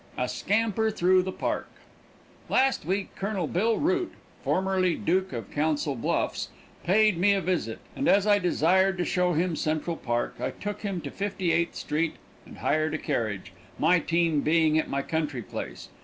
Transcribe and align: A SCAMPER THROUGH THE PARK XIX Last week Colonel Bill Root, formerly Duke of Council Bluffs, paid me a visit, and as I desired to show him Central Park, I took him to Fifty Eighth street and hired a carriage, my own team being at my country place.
A 0.17 0.27
SCAMPER 0.27 0.89
THROUGH 0.89 1.21
THE 1.21 1.31
PARK 1.31 1.67
XIX 1.75 2.49
Last 2.49 2.85
week 2.85 3.15
Colonel 3.15 3.45
Bill 3.45 3.77
Root, 3.77 4.13
formerly 4.43 4.95
Duke 4.95 5.31
of 5.31 5.51
Council 5.51 5.93
Bluffs, 5.95 6.49
paid 6.83 7.19
me 7.19 7.33
a 7.35 7.39
visit, 7.39 7.77
and 7.95 8.07
as 8.07 8.25
I 8.25 8.39
desired 8.39 8.97
to 8.97 9.05
show 9.05 9.33
him 9.33 9.55
Central 9.55 9.95
Park, 9.95 10.37
I 10.39 10.49
took 10.49 10.81
him 10.81 11.01
to 11.01 11.11
Fifty 11.11 11.51
Eighth 11.51 11.75
street 11.75 12.15
and 12.47 12.57
hired 12.57 12.95
a 12.95 12.97
carriage, 12.97 13.53
my 13.77 13.97
own 13.99 14.05
team 14.07 14.41
being 14.41 14.79
at 14.79 14.89
my 14.89 15.03
country 15.03 15.43
place. 15.43 15.89